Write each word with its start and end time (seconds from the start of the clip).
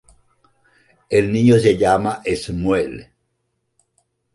El 1.11 1.31
niño 1.31 1.59
se 1.59 1.77
llama 1.77 2.23
Shmuel. 2.25 3.11